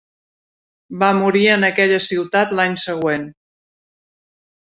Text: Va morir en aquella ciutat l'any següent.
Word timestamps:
Va 1.03 1.09
morir 1.17 1.43
en 1.55 1.67
aquella 1.69 1.99
ciutat 2.07 2.57
l'any 2.61 2.79
següent. 2.85 3.29